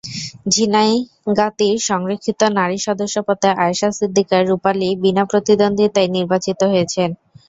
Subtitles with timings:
[0.53, 7.09] ঝিনাইগাতীর সংরক্ষিত নারী সদস্যপদে আয়েশা সিদ্দিকা রূপালি বিনা প্রতিদ্বন্দ্বিতায় নির্বাচিত হয়েছেন।